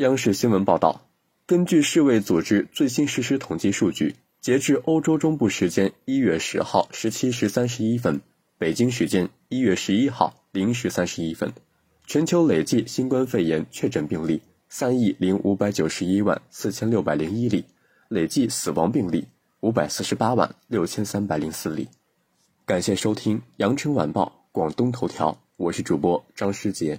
[0.00, 1.02] 央视新闻报道
[1.44, 8.22] 根据世卫组织最新实时统计数据截至欧洲中部时间一月十号十七时三十一分
[8.56, 11.52] 北京时间一月十一号零时三十一分。
[12.06, 14.40] 全球累计新冠肺炎确诊病例
[14.70, 17.66] 三亿零五百九十一万四千六百零一例
[18.08, 19.26] 累计死亡病例
[19.60, 21.88] 五百四十八万六千三百零四例。
[22.64, 26.98] 感谢收听羊城晚报广东头条我是主播张诗杰。